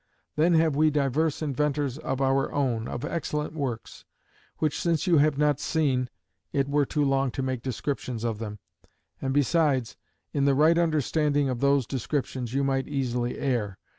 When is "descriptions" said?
7.61-8.23, 11.85-12.51